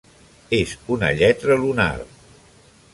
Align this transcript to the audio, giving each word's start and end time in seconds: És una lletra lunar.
És 0.59 0.73
una 0.97 1.11
lletra 1.21 1.59
lunar. 1.67 1.91